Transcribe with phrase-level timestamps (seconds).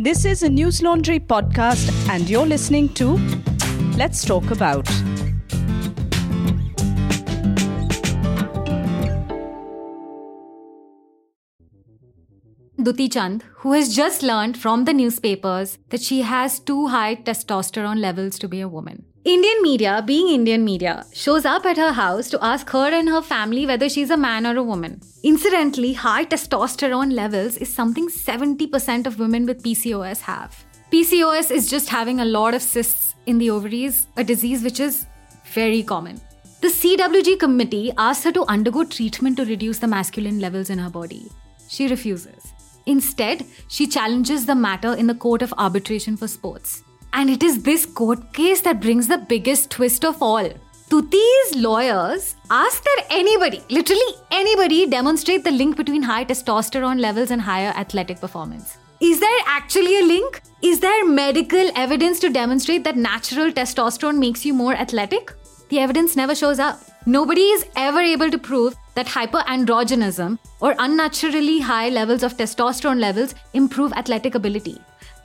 [0.00, 3.16] This is a Newslaundry podcast, and you're listening to
[3.96, 4.84] Let's Talk About.
[12.78, 17.98] Dutee Chand, who has just learned from the newspapers that she has too high testosterone
[17.98, 19.04] levels to be a woman.
[19.24, 23.20] Indian media, being Indian media, shows up at her house to ask her and her
[23.20, 25.00] family whether she's a man or a woman.
[25.24, 30.64] Incidentally, high testosterone levels is something 70% of women with PCOS have.
[30.92, 35.06] PCOS is just having a lot of cysts in the ovaries, a disease which is
[35.52, 36.20] very common.
[36.60, 40.90] The CWG committee asks her to undergo treatment to reduce the masculine levels in her
[40.90, 41.28] body.
[41.68, 42.52] She refuses.
[42.86, 46.82] Instead, she challenges the matter in the Court of Arbitration for Sports.
[47.18, 50.48] And it is this court case that brings the biggest twist of all.
[50.88, 57.42] Dutee's lawyers ask that anybody, literally anybody, demonstrate the link between high testosterone levels and
[57.42, 58.78] higher athletic performance.
[59.00, 60.42] Is there actually a link?
[60.62, 65.32] Is there medical evidence to demonstrate that natural testosterone makes you more athletic?
[65.70, 66.80] The evidence never shows up.
[67.04, 73.34] Nobody is ever able to prove that hyperandrogenism or unnaturally high levels of testosterone levels
[73.54, 74.78] improve athletic ability.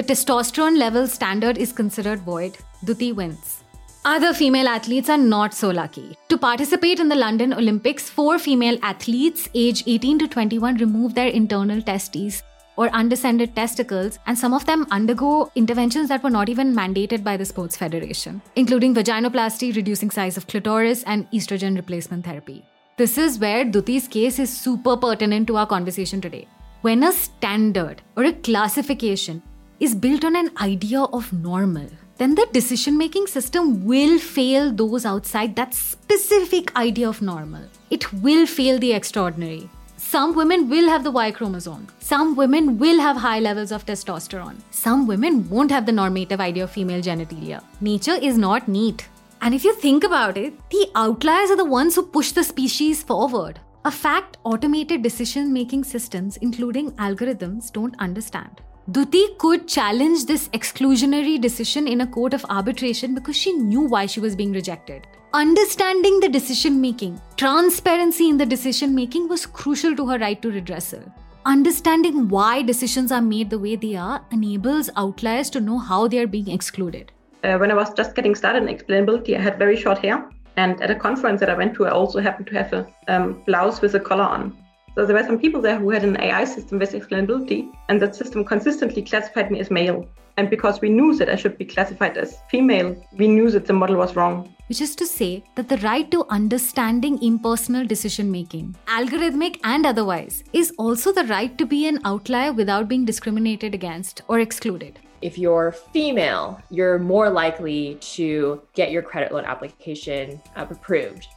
[0.00, 2.56] The testosterone level standard is considered void.
[2.86, 3.62] Dutee wins.
[4.06, 6.16] Other female athletes are not so lucky.
[6.30, 11.28] To participate in the London Olympics, four female athletes aged 18 to 21 remove their
[11.28, 12.42] internal testes
[12.78, 17.36] or undescended testicles, and some of them undergo interventions that were not even mandated by
[17.36, 22.64] the sports federation, including vaginoplasty, reducing size of clitoris, and estrogen replacement therapy.
[22.96, 26.48] This is where Dutee's case is super pertinent to our conversation today.
[26.80, 29.42] When a standard or a classification
[29.80, 35.06] is built on an idea of normal, then the decision making system will fail those
[35.06, 37.62] outside that specific idea of normal.
[37.88, 39.70] It will fail the extraordinary.
[39.96, 41.86] Some women will have the Y chromosome.
[41.98, 44.56] Some women will have high levels of testosterone.
[44.70, 47.64] Some women won't have the normative idea of female genitalia.
[47.80, 49.08] Nature is not neat.
[49.40, 53.02] And if you think about it, the outliers are the ones who push the species
[53.02, 53.60] forward.
[53.86, 58.60] A fact automated decision making systems, including algorithms, don't understand.
[58.90, 64.06] Dutee could challenge this exclusionary decision in a court of arbitration because she knew why
[64.06, 65.06] she was being rejected.
[65.32, 70.48] Understanding the decision making, transparency in the decision making was crucial to her right to
[70.48, 71.04] redressal.
[71.46, 76.18] Understanding why decisions are made the way they are enables outliers to know how they
[76.18, 77.12] are being excluded.
[77.44, 80.28] Uh, when I was just getting started in explainability, I had very short hair.
[80.56, 83.40] And at a conference that I went to, I also happened to have a um,
[83.46, 84.56] blouse with a collar on.
[84.96, 88.16] So there were some people there who had an AI system with explainability, and that
[88.16, 90.08] system consistently classified me as male.
[90.36, 93.72] And because we knew that I should be classified as female, we knew that the
[93.72, 94.54] model was wrong.
[94.68, 100.42] Which is to say that the right to understanding impersonal decision making, algorithmic and otherwise,
[100.52, 104.98] is also the right to be an outlier without being discriminated against or excluded.
[105.22, 111.28] If you're female, you're more likely to get your credit loan application uh, approved.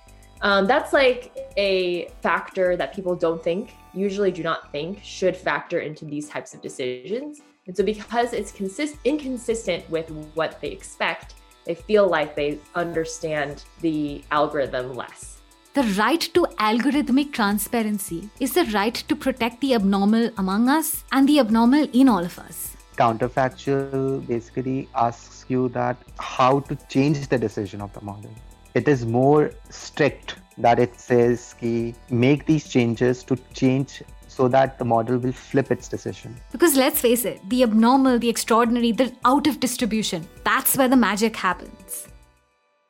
[0.44, 5.80] Um, that's like a factor that people don't think, usually do not think, should factor
[5.80, 7.42] into these types of decisions.
[7.66, 13.64] And so, because it's consist- inconsistent with what they expect, they feel like they understand
[13.80, 15.40] the algorithm less.
[15.76, 21.28] The right to algorithmic transparency is the right to protect the abnormal among us and
[21.28, 22.76] the abnormal in all of us.
[22.98, 28.30] Counterfactual basically asks you that how to change the decision of the model
[28.74, 34.80] it is more strict that it says ki make these changes to change so that
[34.80, 36.36] the model will flip its decision.
[36.52, 40.96] Because let's face it, the abnormal, the extraordinary, the out of distribution, that's where the
[40.96, 42.08] magic happens.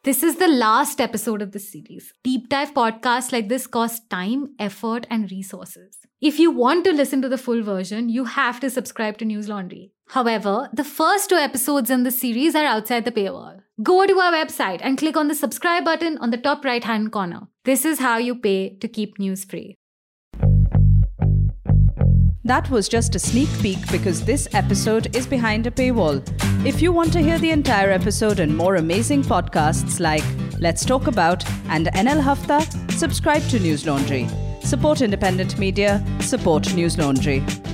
[0.04, 2.14] This is the last episode of this series.
[2.26, 6.00] Deep dive podcasts like this cost time, effort, and resources.
[6.20, 9.92] If you want to listen to the full version, you have to subscribe to Newslaundry.
[10.10, 13.62] However, the first two episodes in the series are outside the paywall.
[13.82, 17.14] Go to our website and click on the subscribe button on the top right hand
[17.14, 17.48] corner.
[17.64, 19.78] This is how you pay to keep news free.
[22.46, 26.22] That was just a sneak peek because this episode is behind a paywall.
[26.68, 30.26] If you want to hear the entire episode and more amazing podcasts like
[30.60, 34.30] Let's Talk About and NL Hafta, subscribe to Newslaundry.
[34.62, 37.73] Support independent media, support Newslaundry.